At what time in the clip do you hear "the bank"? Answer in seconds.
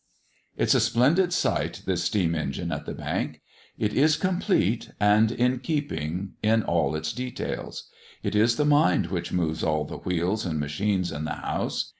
2.87-3.39